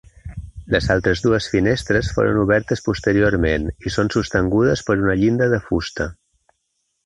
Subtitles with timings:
[0.75, 6.13] Les altres dues finestres foren obertes posteriorment i són sostingudes per una llinda de fusta.